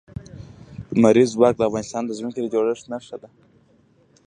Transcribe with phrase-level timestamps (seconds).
[0.95, 3.29] لمریز ځواک د افغانستان د ځمکې د جوړښت نښه ده.